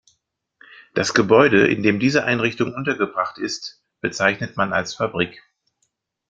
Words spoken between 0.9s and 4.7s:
Das Gebäude, in dem diese Einrichtung untergebracht ist, bezeichnet